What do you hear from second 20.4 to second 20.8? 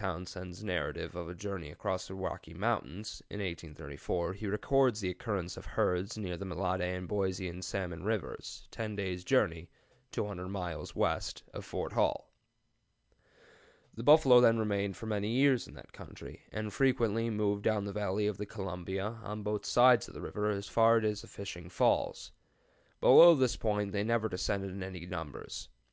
as